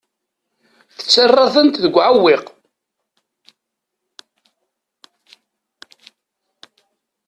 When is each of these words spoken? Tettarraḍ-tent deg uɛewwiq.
Tettarraḍ-tent 0.97 1.81
deg 1.83 1.93
uɛewwiq. 1.95 2.45